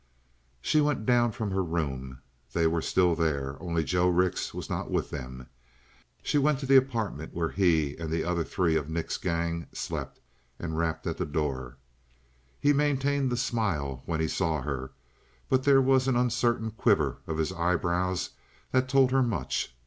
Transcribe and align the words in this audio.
She 0.61 0.81
went 0.81 1.05
down 1.05 1.31
from 1.31 1.51
her 1.51 1.63
room; 1.63 2.21
they 2.53 2.65
were 2.65 2.81
there 2.81 2.81
still, 2.81 3.57
only 3.59 3.83
Joe 3.83 4.09
Rix 4.09 4.51
was 4.51 4.67
not 4.67 4.89
with 4.89 5.11
them. 5.11 5.45
She 6.23 6.39
went 6.39 6.57
to 6.57 6.65
the 6.65 6.75
apartment 6.75 7.35
where 7.35 7.51
he 7.51 7.95
and 7.97 8.09
the 8.09 8.23
other 8.23 8.43
three 8.43 8.75
of 8.75 8.89
Nick's 8.89 9.17
gang 9.17 9.67
slept 9.73 10.19
and 10.57 10.75
rapped 10.75 11.05
at 11.05 11.17
the 11.17 11.25
door. 11.27 11.77
He 12.59 12.73
maintained 12.73 13.29
his 13.29 13.43
smile 13.43 14.01
when 14.07 14.19
he 14.19 14.27
saw 14.27 14.63
her, 14.63 14.89
but 15.49 15.65
there 15.65 15.83
was 15.83 16.07
an 16.07 16.15
uncertain 16.15 16.71
quiver 16.71 17.19
of 17.27 17.37
his 17.37 17.51
eyebrows 17.53 18.31
that 18.71 18.89
told 18.89 19.11
her 19.11 19.21
much. 19.21 19.75